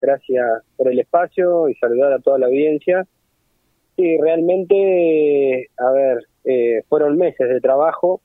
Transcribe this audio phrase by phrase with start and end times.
[0.00, 3.06] Gracias por el espacio y saludar a toda la audiencia.
[3.96, 8.20] Sí, realmente, a ver, eh, fueron meses de trabajo.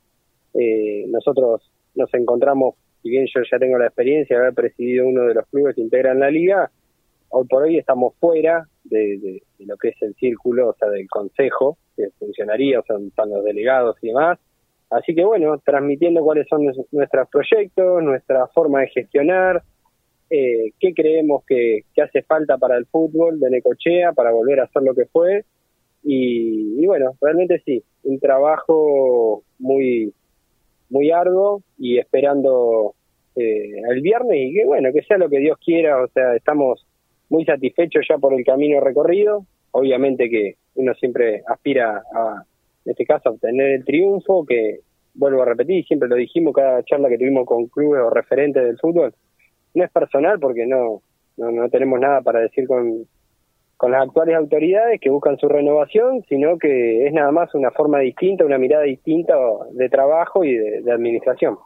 [0.53, 5.23] Eh, nosotros nos encontramos, si bien yo ya tengo la experiencia de haber presidido uno
[5.23, 6.69] de los clubes que integran la liga,
[7.29, 11.77] hoy por hoy estamos fuera de, lo que es el círculo, o sea, del consejo,
[11.95, 14.39] que funcionaría, o sea, están los delegados y demás.
[14.91, 19.63] Así que bueno, transmitiendo cuáles son nuestros proyectos, nuestra forma de gestionar,
[20.29, 24.83] eh, qué creemos que, hace falta para el fútbol de Necochea, para volver a hacer
[24.83, 25.45] lo que fue.
[26.03, 30.13] Y, bueno, realmente sí, un trabajo muy,
[30.89, 32.95] muy arduo y esperando
[33.35, 36.85] eh, el viernes y que bueno, que sea lo que Dios quiera, o sea, estamos
[37.29, 39.45] muy satisfechos ya por el camino recorrido.
[39.71, 42.43] Obviamente que uno siempre aspira a,
[42.85, 44.79] en este caso, obtener el triunfo, que
[45.13, 48.77] vuelvo a repetir, siempre lo dijimos cada charla que tuvimos con clubes o referentes del
[48.77, 49.13] fútbol,
[49.73, 51.01] no es personal porque no,
[51.37, 53.05] no, tenemos nada para decir con,
[53.77, 57.99] con las actuales autoridades que buscan su renovación, sino que es nada más una forma
[57.99, 59.33] distinta, una mirada distinta
[59.71, 61.57] de trabajo y de, administración.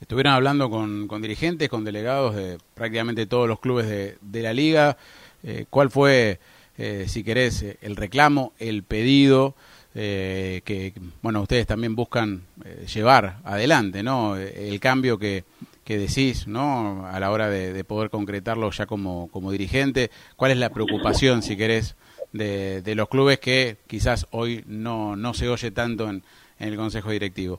[0.00, 4.54] Estuvieron hablando con, con, dirigentes, con delegados de prácticamente todos los clubes de, de la
[4.54, 4.96] liga.
[5.42, 6.38] Eh, ¿Cuál fue,
[6.78, 9.54] eh, si querés, el reclamo, el pedido?
[9.94, 14.36] eh, que, bueno, ustedes también buscan eh, llevar adelante, ¿no?
[14.36, 15.44] El cambio que,
[15.90, 17.04] que decís, ¿no?
[17.08, 20.10] A la hora de, poder concretarlo ya como, como dirigente.
[20.36, 21.96] ¿Cuál es la preocupación, si querés,
[22.32, 26.22] de, de los clubes que quizás hoy no, no se oye tanto en,
[26.60, 27.58] en el Consejo Directivo?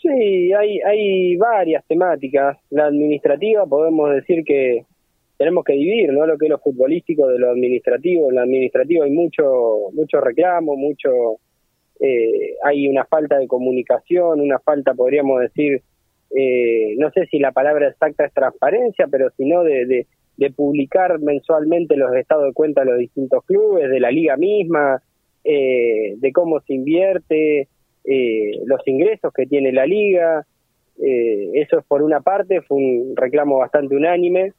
[0.00, 2.56] Sí, hay, hay varias temáticas.
[2.70, 4.86] La administrativa, podemos decir que
[5.36, 6.24] tenemos que dividir ¿no?
[6.24, 8.30] lo que es lo futbolístico de lo administrativo.
[8.30, 11.10] En lo administrativo hay mucho, mucho reclamo, mucho,
[12.00, 15.82] eh, hay una falta de comunicación, una falta, podríamos decir,
[16.36, 20.06] eh, no sé si la palabra exacta es transparencia, pero sino de, de,
[20.36, 25.02] de publicar mensualmente los estados de cuenta de los distintos clubes, de la liga misma,
[25.44, 27.68] eh, de cómo se invierte,
[28.04, 30.46] eh, los ingresos que tiene la liga.
[31.02, 34.52] Eh, eso es por una parte, fue un reclamo bastante unánime.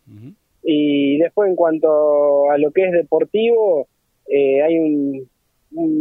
[0.63, 3.87] Y después en cuanto a lo que es deportivo,
[4.27, 5.29] eh, hay un,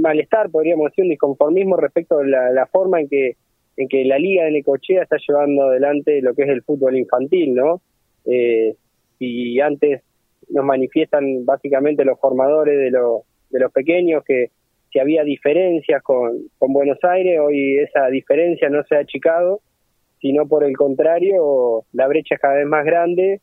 [0.01, 3.37] malestar, podríamos decir, un disconformismo respecto a la, forma en que
[3.77, 7.55] en que la Liga de Necochea está llevando adelante lo que es el fútbol infantil,
[7.55, 7.83] ¿no?
[8.25, 8.75] Eh,
[9.19, 10.03] y antes
[10.49, 14.51] nos manifiestan básicamente los formadores de, los de los pequeños que
[14.93, 19.61] si había diferencias con, con Buenos Aires, hoy esa diferencia no se ha achicado,
[20.21, 23.41] sino por el contrario, la brecha es cada vez más grande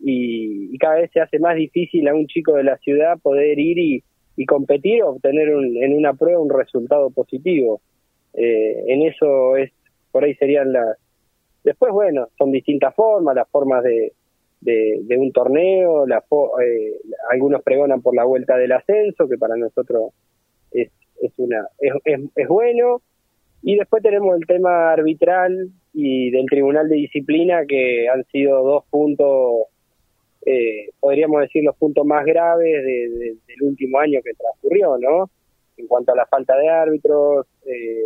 [0.00, 3.78] y, cada vez se hace más difícil a un chico de la ciudad poder ir
[3.78, 4.04] y,
[4.36, 7.80] y competir o obtener en una prueba un resultado positivo.
[8.34, 9.72] Eh, en eso es,
[10.10, 10.96] por ahí serían las...
[11.62, 14.12] Después, bueno, son distintas formas, las formas de,
[14.60, 16.22] de, un torneo, la,
[16.62, 17.00] eh,
[17.30, 20.12] algunos pregonan por la vuelta del ascenso, que para nosotros
[20.70, 20.90] es,
[21.22, 23.00] es, una, es, bueno,
[23.62, 28.84] y después tenemos el tema arbitral y del Tribunal de Disciplina, que han sido dos
[28.90, 29.68] puntos
[30.46, 35.30] eh, podríamos decir, los puntos más graves del último año que transcurrió, ¿no?
[35.76, 38.02] En cuanto a la falta de árbitros, eh,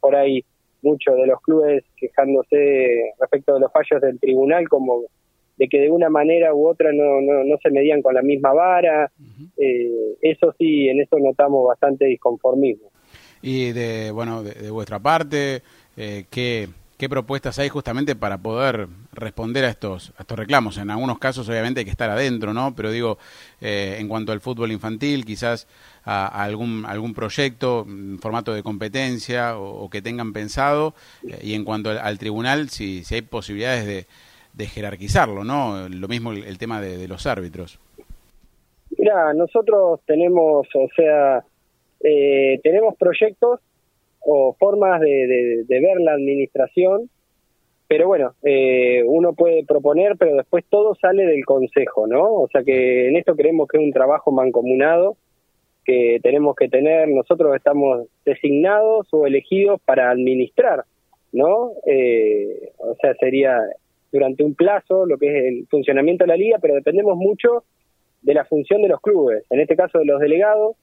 [0.00, 0.44] por ahí
[0.82, 5.02] muchos de los clubes quejándose respecto de los fallos del tribunal, como
[5.56, 8.52] de que de una manera u otra no, no, no se medían con la misma
[8.52, 9.10] vara.
[9.56, 12.90] eh, eso sí, en eso notamos bastante disconformismo.
[13.42, 15.62] Y de, bueno, de, vuestra parte,
[15.96, 20.76] eh, ¿qué, qué propuestas hay justamente para poder responder a estos, a estos reclamos.
[20.78, 22.74] En algunos casos, obviamente, hay que estar adentro, ¿no?
[22.74, 23.18] Pero digo,
[23.60, 25.68] eh, en cuanto al fútbol infantil, quizás
[26.04, 30.94] a, algún, algún proyecto, en formato de competencia o, que tengan pensado,
[31.26, 34.06] eh, y en cuanto al, tribunal, si, si hay posibilidades de,
[34.54, 35.88] de jerarquizarlo, ¿no?
[35.88, 37.78] Lo mismo el, tema de, los árbitros.
[38.98, 41.44] Mira, nosotros tenemos, o sea,
[42.00, 43.60] eh, tenemos proyectos
[44.30, 47.08] o formas de, de, ver la administración,
[47.86, 52.34] pero bueno, eh, uno puede proponer, pero después todo sale del consejo, ¿no?
[52.34, 55.16] O sea que en esto creemos que es un trabajo mancomunado
[55.82, 60.84] que tenemos que tener, nosotros estamos designados o elegidos para administrar,
[61.32, 61.70] ¿no?
[61.86, 63.58] Eh, o sea, sería
[64.12, 67.64] durante un plazo lo que es el funcionamiento de la liga, pero dependemos mucho
[68.20, 70.76] de la función de los clubes, en este caso de los delegados,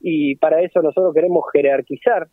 [0.00, 2.28] y para eso nosotros queremos jerarquizar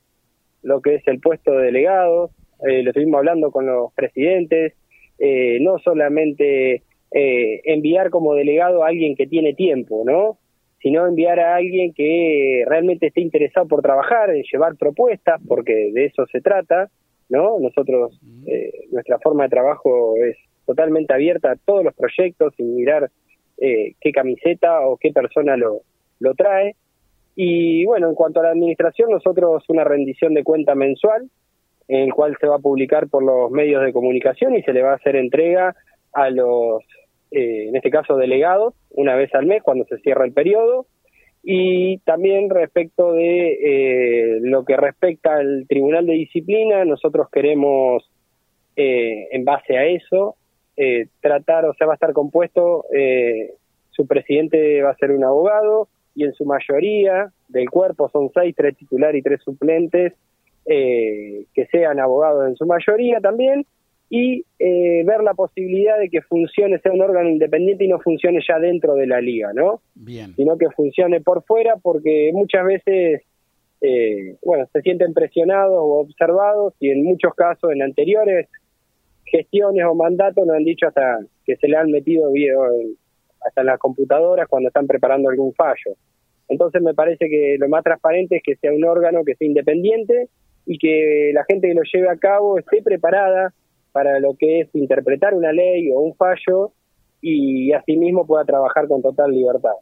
[0.66, 2.32] lo que es el puesto de delegado,
[2.68, 4.74] eh, lo estuvimos hablando con los presidentes,
[5.20, 10.38] eh, no solamente eh, enviar como delegado a alguien que tiene tiempo, ¿no?
[10.82, 16.06] sino enviar a alguien que realmente esté interesado por trabajar, en llevar propuestas, porque de
[16.06, 16.92] eso se trata,
[17.28, 17.60] ¿no?
[17.60, 18.20] Nosotros,
[18.92, 23.10] nuestra forma de trabajo es totalmente abierta a todos los proyectos, sin mirar
[23.58, 25.82] eh, qué camiseta o qué persona lo,
[26.20, 26.76] lo trae.
[27.36, 31.30] Y bueno, en cuanto a la administración, nosotros una rendición de cuenta mensual,
[31.88, 34.82] en el cual se va a publicar por los medios de comunicación y se le
[34.82, 35.76] va a hacer entrega
[36.14, 36.82] a los,
[37.32, 40.88] eh, en este caso, delegados, una vez al mes cuando se cierra el periodo.
[41.44, 48.10] Y también respecto de eh, lo que respecta al Tribunal de Disciplina, nosotros queremos,
[48.76, 50.38] eh, en base a eso,
[50.78, 53.54] eh, tratar, o sea, va a estar compuesto, eh,
[53.92, 58.56] su presidente va a ser un abogado y en su mayoría del cuerpo son seis,
[58.56, 60.14] tres titulares y tres suplentes,
[60.66, 63.66] eh, que sean abogados en su mayoría también,
[64.10, 68.40] y eh, ver la posibilidad de que funcione, sea un órgano independiente y no funcione
[68.48, 69.82] ya dentro de la liga, ¿no?
[69.96, 70.34] Bien.
[70.36, 73.24] Sino que funcione por fuera porque muchas veces,
[73.82, 78.48] eh, bueno, se sienten presionados o observados y en muchos casos, en anteriores
[79.26, 82.64] gestiones o mandatos, nos han dicho hasta que se le han metido video
[83.46, 85.96] hasta en las computadoras cuando están preparando algún fallo.
[86.48, 90.30] Entonces me parece que lo más transparente es que sea un órgano que sea independiente
[90.66, 93.54] y que la gente que lo lleve a cabo esté preparada
[93.92, 96.72] para lo que es interpretar una ley o un fallo
[97.22, 99.74] y asimismo pueda trabajar con total libertad.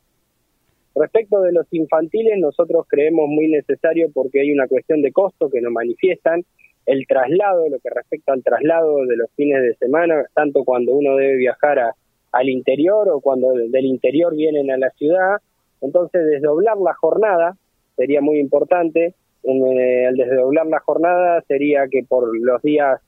[0.95, 5.59] Respecto de los infantiles, nosotros creemos muy necesario porque hay una cuestión de costo que
[5.59, 6.43] nos manifiestan,
[6.85, 11.15] el traslado, lo que respecta al traslado de los fines de semana, tanto cuando uno
[11.15, 11.95] debe viajar a-
[12.33, 15.37] al interior o cuando del interior vienen a la ciudad.
[15.81, 17.55] Entonces, desdoblar la jornada
[17.95, 19.13] sería muy importante.
[19.43, 22.99] Eh, al desdoblar la jornada sería que por los días,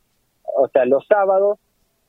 [0.55, 1.59] o sea, los sábados,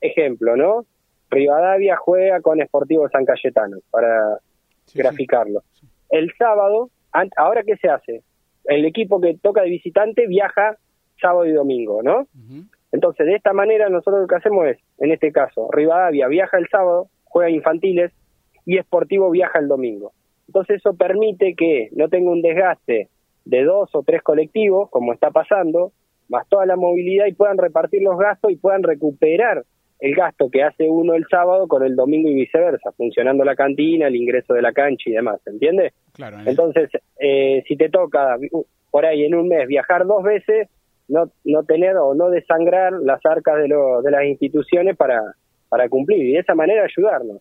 [0.00, 0.84] ejemplo, ¿no?
[1.30, 4.36] Rivadavia juega con Sportivo San Cayetano, para
[4.84, 4.98] Sí, sí.
[4.98, 5.62] graficarlo.
[6.10, 6.90] El sábado,
[7.36, 8.22] ahora qué se hace?
[8.64, 10.76] El equipo que toca de visitante viaja
[11.20, 12.26] sábado y domingo, ¿no?
[12.96, 16.66] Entonces, de esta manera nosotros lo que hacemos es, en este caso, Rivadavia viaja el
[16.68, 18.10] sábado, juega infantiles
[18.64, 20.12] y Sportivo viaja el domingo.
[20.48, 23.10] Entonces eso permite que no tenga un desgaste
[23.44, 25.92] de dos o tres colectivos, como está pasando,
[26.30, 29.62] más toda la movilidad y puedan repartir los gastos y puedan recuperar
[30.00, 34.06] el gasto que hace uno el sábado con el domingo y viceversa, funcionando la cantina,
[34.06, 35.92] el ingreso de la cancha y demás, ¿entiendes?
[36.14, 36.88] Claro, Entonces,
[37.20, 38.38] eh, si te toca
[38.90, 40.70] por ahí en un mes viajar dos veces,
[41.08, 45.22] no, no tener o no desangrar las arcas de, lo- de las instituciones para,
[45.68, 47.38] para cumplir y de esa manera ayudarnos.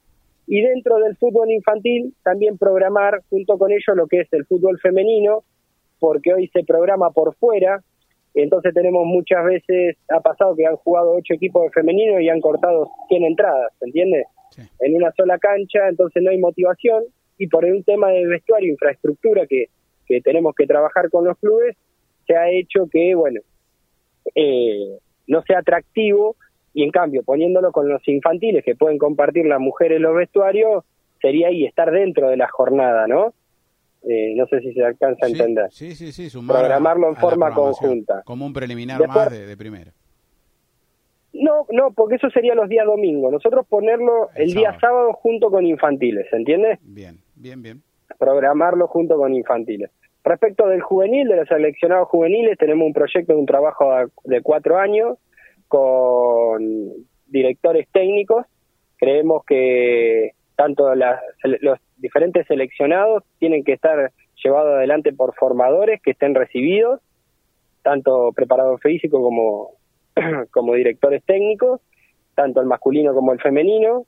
[0.47, 4.79] Y dentro del fútbol infantil, también programar junto con ellos lo que es el fútbol
[4.79, 5.43] femenino,
[5.99, 7.81] porque hoy se programa por fuera,
[8.35, 12.41] entonces tenemos muchas veces, ha pasado que han jugado ocho equipos de femenino y han
[12.41, 14.27] cortado 100 entradas, ¿entiendes?
[14.51, 14.61] Sí.
[14.81, 17.05] En una sola cancha, entonces no hay motivación
[17.37, 19.65] y por un tema de vestuario, infraestructura que,
[20.05, 21.75] que tenemos que trabajar con los clubes,
[22.27, 23.41] se ha hecho que, bueno,
[24.33, 26.35] eh, no sea atractivo
[26.73, 30.83] y en cambio poniéndolo con los infantiles que pueden compartir las mujeres los vestuarios,
[31.21, 33.33] sería ahí estar dentro de la jornada, ¿no?
[34.07, 35.71] Eh, no sé si se alcanza a entender.
[35.71, 38.21] Sí, sí, sí, sumar Programarlo en a forma conjunta.
[38.23, 39.91] Como un preliminar Después- más de, de primera.
[41.33, 43.31] No, no, porque eso sería los días domingos.
[43.31, 44.79] Nosotros ponerlo El el, día sábado.
[44.79, 46.79] sábado junto con infantiles, ¿entiendes?
[46.81, 47.81] Bien, bien, bien.
[48.19, 49.89] Programarlo junto con infantiles.
[50.25, 53.93] Respecto del juvenil, de los seleccionados juveniles, tenemos un proyecto de un trabajo
[54.23, 55.19] de cuatro años
[55.67, 56.63] con
[57.27, 58.45] directores técnicos.
[58.97, 64.11] Creemos que tanto las- los diferentes seleccionados tienen que estar
[64.43, 67.01] llevados adelante por formadores que estén recibidos,
[67.83, 69.71] tanto preparador físico como,
[70.51, 71.81] como directores técnicos,
[72.33, 74.05] tanto el masculino como el femenino.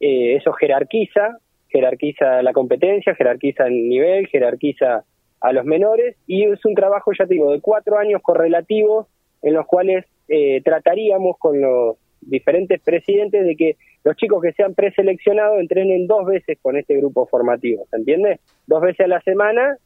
[0.00, 1.38] Eh, eso jerarquiza,
[1.68, 5.04] jerarquiza la competencia, jerarquiza el nivel, jerarquiza
[5.40, 9.06] a los menores y es un trabajo, ya te digo, de cuatro años correlativos
[9.42, 14.74] en los cuales eh, trataríamos con los diferentes presidentes de que los chicos que sean
[14.74, 18.40] preseleccionados entrenen dos veces con este grupo formativo, ¿se entiende?
[18.66, 19.76] Dos veces a la semana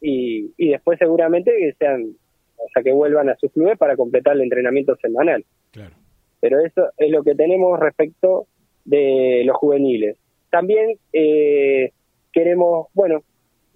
[0.00, 2.14] y, y después seguramente que sean,
[2.56, 5.94] o sea, que vuelvan a sus clubes para completar el entrenamiento semanal Claro.
[6.40, 8.46] pero eso es lo que tenemos respecto
[8.84, 10.16] de los juveniles.
[10.50, 11.90] También eh,
[12.32, 13.22] queremos, bueno,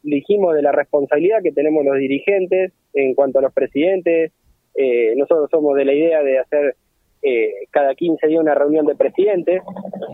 [0.02, 4.32] dijimos de la responsabilidad que tenemos los dirigentes en cuanto a los presidentes.
[4.74, 6.76] Eh, nosotros somos de la idea de hacer
[7.22, 9.62] eh, cada 15 días una reunión de presidentes,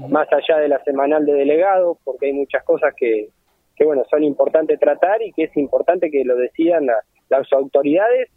[0.08, 3.28] más allá de la semanal de delegados, porque hay muchas cosas que,
[3.76, 8.30] que bueno, son importantes tratar y que es importante que lo decidan la- las autoridades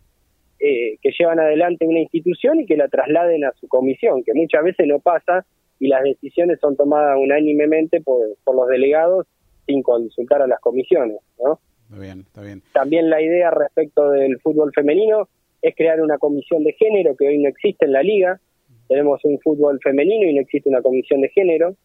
[0.59, 4.63] eh, que llevan adelante una institución y que la trasladen a su comisión, que muchas
[4.63, 5.45] veces no pasa
[5.79, 9.27] y las decisiones son tomadas unánimemente por, por los delegados
[9.67, 11.59] sin consultar a las comisiones, ¿no?
[11.83, 12.63] Está bien, está bien.
[12.73, 15.29] También la idea respecto del fútbol femenino
[15.61, 18.39] es crear una comisión de género que hoy no existe en la liga.
[18.87, 21.75] Tenemos un fútbol femenino y no existe una comisión de género.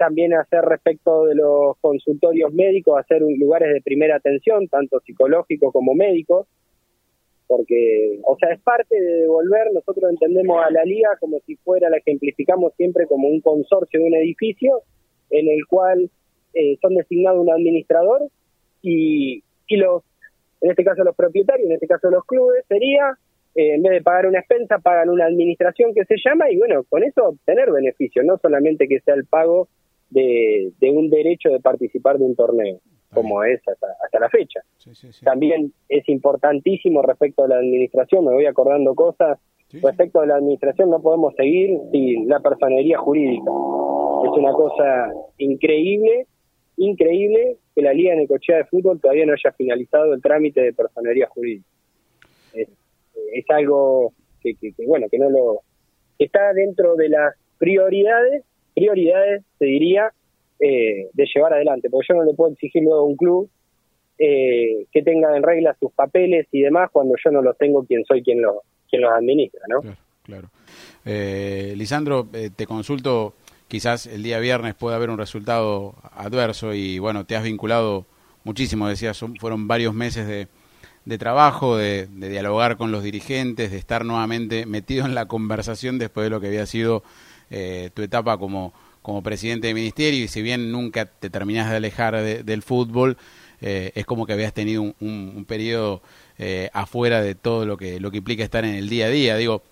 [0.00, 5.94] también hacer respecto de los consultorios médicos, hacer lugares de primera atención, tanto psicológico como
[5.94, 6.46] médico,
[7.46, 11.90] porque, o sea, es parte de devolver, nosotros entendemos a la liga como si fuera,
[11.90, 14.80] la ejemplificamos siempre como un consorcio de un edificio
[15.28, 16.10] en el cual
[16.54, 18.22] eh, son designados un administrador
[18.82, 20.02] y, y los,
[20.60, 23.16] en este caso los propietarios, en este caso los clubes, sería
[23.54, 26.84] eh, en vez de pagar una expensa, pagan una administración que se llama y bueno,
[26.88, 29.68] con eso obtener beneficios, no solamente que sea el pago
[30.10, 32.78] de, un derecho de participar de un torneo,
[33.12, 34.60] como es hasta, la fecha.
[35.24, 39.38] También es importantísimo respecto a la administración, me voy acordando cosas,
[39.82, 43.50] respecto a la administración no podemos seguir sin la personería jurídica.
[44.24, 46.26] Es una cosa increíble,
[46.84, 51.28] increíble que la Liga Necochea de Fútbol todavía no haya finalizado el trámite de personería
[51.28, 51.66] jurídica
[53.32, 54.54] es algo que,
[54.86, 55.60] bueno, que no lo
[56.18, 58.44] está dentro de las prioridades,
[58.74, 60.12] prioridades, te diría,
[60.58, 63.50] eh, de llevar adelante, porque yo no le puedo exigir luego a un club
[64.18, 68.04] eh, que tenga en regla sus papeles y demás cuando yo no los tengo quien
[68.04, 69.80] soy quien, lo, quien los administra, ¿no?
[69.80, 70.48] Claro, claro.
[71.04, 73.34] Eh, Lisandro, te consulto,
[73.70, 78.04] quizás el día viernes puede haber un resultado adverso y bueno, te has vinculado
[78.44, 80.48] muchísimo, decías, fueron varios meses de
[81.04, 86.24] de trabajo, de, dialogar con los dirigentes, de estar nuevamente metido en la conversación después
[86.24, 87.02] de lo que había sido
[87.50, 88.72] eh, tu etapa como,
[89.02, 93.16] como presidente de ministerio y si bien nunca te terminás de alejar del fútbol,
[93.60, 96.02] eh, es como que habías tenido un, un, periodo
[96.38, 99.36] eh, afuera de todo lo que, lo que implica estar en el día a día.
[99.36, 99.62] Digo,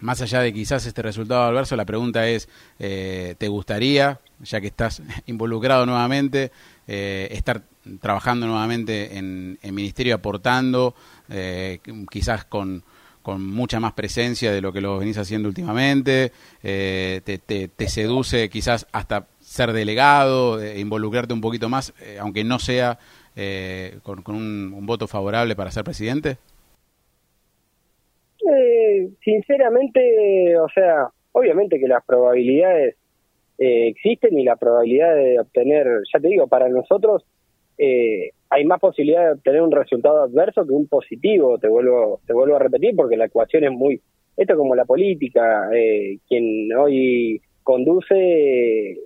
[0.00, 5.02] más allá de quizás este resultado adverso, la pregunta es, ¿te gustaría, ya que estás
[5.26, 6.52] involucrado nuevamente,
[6.86, 7.62] estar
[8.00, 10.94] trabajando nuevamente en, el ministerio, aportando,
[11.28, 11.80] eh,
[12.10, 12.84] quizás con,
[13.38, 16.32] mucha más presencia de lo que lo venís haciendo últimamente,
[16.64, 22.58] eh, te, te, seduce quizás hasta ser delegado, eh, involucrarte un poquito más, aunque no
[22.58, 22.98] sea
[24.02, 26.38] con, con un, voto favorable para ser presidente?
[29.22, 32.96] Sinceramente, o sea, obviamente que las probabilidades
[33.58, 37.24] existen y la probabilidad de obtener, ya te digo, para nosotros
[37.82, 42.34] eh, hay más posibilidad de obtener un resultado adverso que un positivo, te vuelvo, te
[42.34, 44.02] vuelvo a repetir, porque la ecuación es muy,
[44.36, 48.98] esto como la política, eh, quien hoy conduce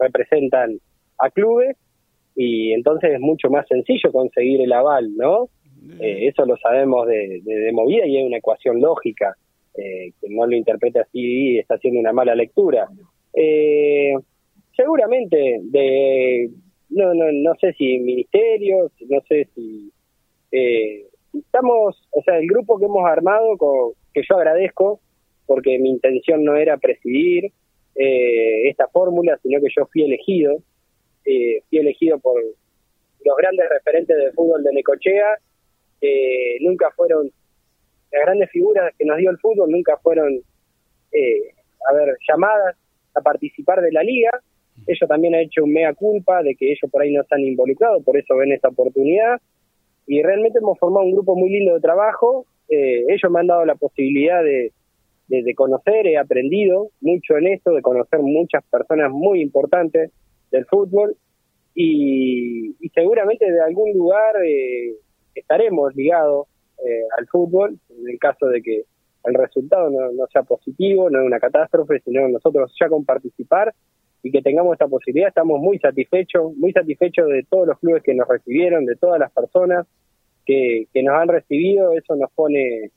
[0.00, 0.78] representan
[1.18, 1.76] a clubes
[2.36, 5.48] y entonces es mucho más sencillo conseguir el aval, ¿no?
[6.00, 9.36] Eh, eso lo sabemos de, de, movida y es una ecuación lógica.
[9.74, 12.88] Eh, que no lo interprete así está haciendo una mala lectura.
[13.32, 14.14] Eh,
[14.74, 16.50] seguramente de
[16.90, 19.92] no, no, no sé si ministerios, no sé si...
[20.52, 23.56] Eh, estamos, o sea, el grupo que hemos armado,
[24.12, 25.00] que yo agradezco,
[25.46, 27.52] porque mi intención no era presidir
[27.94, 30.58] eh, esta fórmula, sino que yo fui elegido,
[31.24, 35.38] eh, fui elegido por los grandes referentes del fútbol de Necochea,
[36.60, 37.30] nunca fueron
[38.12, 40.32] las grandes figuras que nos dio el fútbol, nunca fueron,
[41.12, 41.54] eh,
[41.88, 42.76] a ver, llamadas
[43.14, 44.30] a participar de la liga,
[44.86, 48.02] ellos también han hecho un mea culpa de que ellos por ahí no están involucrados,
[48.04, 49.40] por eso ven esta oportunidad.
[50.06, 52.46] Y realmente hemos formado un grupo muy lindo de trabajo.
[52.68, 54.72] Eh, ellos me han dado la posibilidad de,
[55.28, 60.10] de, conocer, he aprendido mucho en esto, de conocer muchas personas muy importantes
[60.50, 61.16] del fútbol.
[61.74, 64.94] Y, seguramente de algún lugar eh,
[65.34, 66.48] estaremos ligados
[66.84, 68.84] eh, al fútbol, en el caso de que
[69.24, 73.74] el resultado no, no sea positivo, no es una catástrofe, sino nosotros ya con participar
[74.22, 75.28] y que tengamos esta posibilidad.
[75.28, 79.30] Estamos muy satisfechos, muy satisfechos de todos los clubes que nos recibieron, de todas las
[79.32, 79.86] personas
[80.46, 81.92] que, que nos han recibido.
[81.92, 82.90] Eso nos pone,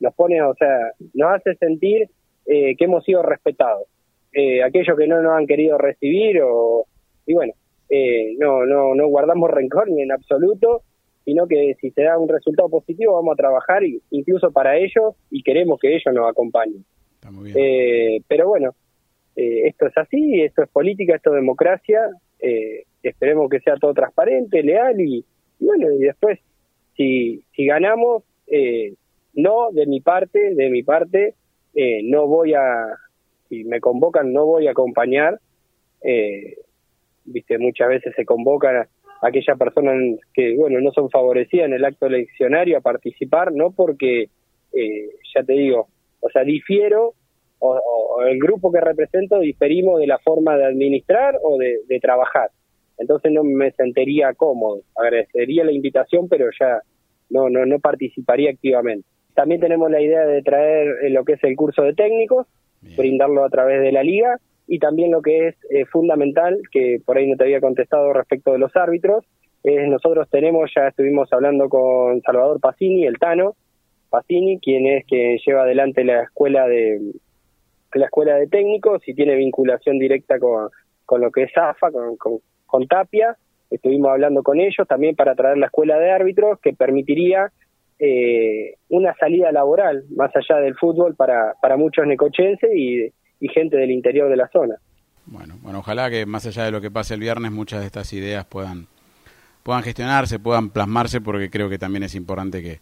[0.00, 2.08] nos pone, o sea, nos hace sentir
[2.46, 3.88] eh, que hemos sido respetados.
[4.32, 6.86] Eh, aquellos que no nos han querido recibir o
[7.26, 7.52] y bueno,
[7.88, 10.82] eh, no, no, no guardamos rencor ni en absoluto,
[11.26, 15.42] sino que si se da un resultado positivo vamos a trabajar incluso para ellos y
[15.42, 16.84] queremos que ellos nos acompañen.
[17.56, 18.76] Eh, pero bueno,
[19.34, 23.92] eh, esto es así, esto es política, esto es democracia, eh, esperemos que sea todo
[23.92, 25.24] transparente, leal y,
[25.58, 26.38] bueno, y después
[26.96, 28.94] si, si ganamos, eh,
[29.34, 31.34] no de mi parte, de mi parte,
[32.04, 32.86] no voy a,
[33.48, 35.40] si me convocan, no voy a acompañar,
[37.24, 38.86] viste, muchas veces se convocan
[39.22, 44.28] aquellas personas que, bueno, no son favorecidas en el acto eleccionario a participar, no porque,
[45.34, 45.88] ya te digo,
[46.20, 47.14] o sea, difiero
[47.58, 52.50] o, el grupo que represento diferimos de la forma de administrar o de, trabajar.
[52.98, 54.80] Entonces no me sentiría cómodo.
[54.94, 56.80] Agradecería la invitación, pero ya
[57.30, 59.06] no, no, no participaría activamente.
[59.34, 62.46] También tenemos la idea de traer eh, lo que es el curso de técnicos,
[62.96, 67.16] brindarlo a través de la liga, y también lo que es eh, fundamental, que por
[67.16, 69.24] ahí no te había contestado respecto de los árbitros,
[69.62, 73.56] es nosotros tenemos, ya estuvimos hablando con Salvador Pacini, el Tano
[74.10, 77.00] Pacini, quien es que lleva adelante la escuela de
[77.94, 80.68] la escuela de técnicos y tiene vinculación directa con,
[81.04, 83.36] con lo que es AFA, con, con, Tapia.
[83.70, 87.50] Estuvimos hablando con ellos también para traer la escuela de árbitros que permitiría
[87.98, 93.76] eh, una salida laboral más allá del fútbol para, para muchos necochenses y, y gente
[93.76, 94.76] del interior de la zona.
[95.26, 98.12] Bueno, bueno, ojalá que más allá de lo que pase el viernes, muchas de estas
[98.12, 98.86] ideas puedan,
[99.62, 102.80] puedan gestionarse, puedan plasmarse, porque creo que también es importante que,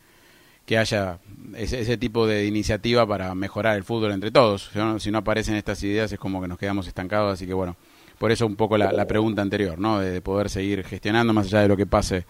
[0.67, 1.19] que haya
[1.57, 4.71] ese, ese, tipo de iniciativa para mejorar el fútbol entre todos.
[4.99, 7.77] Si no, aparecen estas ideas es como que nos quedamos estancados, así que bueno,
[8.19, 10.01] por eso un poco la, pregunta anterior, ¿no?
[10.01, 12.27] De, poder seguir gestionando más allá de lo que pase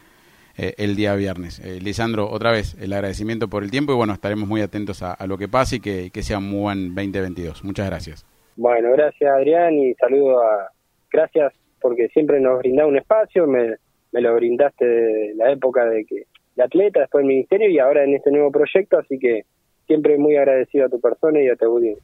[0.56, 1.60] eh, el día viernes.
[1.60, 5.16] Eh, Lisandro, otra vez el agradecimiento por el tiempo y bueno, estaremos muy atentos a,
[5.26, 7.64] lo que pase y que, que sea un buen 2022.
[7.64, 8.26] Muchas gracias.
[8.56, 10.68] Bueno, gracias Adrián y saludo a...
[11.10, 13.76] Gracias porque siempre nos brinda un espacio, me,
[14.10, 16.24] me lo brindaste de la época de que
[16.56, 19.42] de atleta, después el ministerio y ahora en este nuevo proyecto, así que
[19.86, 22.02] siempre muy agradecido a tu persona y a tu audiencia.